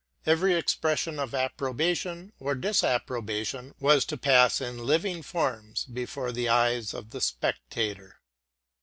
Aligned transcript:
Every 0.25 0.55
expression 0.55 1.19
of 1.19 1.35
ap 1.35 1.57
probation 1.57 2.31
or 2.39 2.55
disapprobation 2.55 3.75
was 3.79 4.03
to 4.05 4.17
pass 4.17 4.59
in 4.59 4.79
living 4.83 5.21
forms 5.21 5.85
before 5.85 6.31
the 6.31 6.49
eyes 6.49 6.95
of 6.95 7.11
the 7.11 7.21
spectator. 7.21 8.19